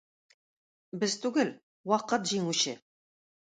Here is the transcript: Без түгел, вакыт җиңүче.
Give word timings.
Без 1.03 1.19
түгел, 1.27 1.53
вакыт 1.95 2.29
җиңүче. 2.35 2.79